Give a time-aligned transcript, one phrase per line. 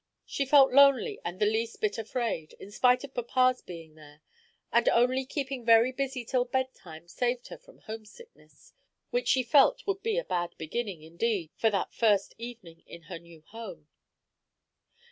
[0.25, 4.23] She felt lonely and the least bit afraid, in spite of papa's being there;
[4.71, 8.73] and only keeping very busy till bedtime saved her from homesickness,
[9.11, 13.19] which she felt would be a bad beginning, indeed, for that first evening in her
[13.19, 13.89] new home.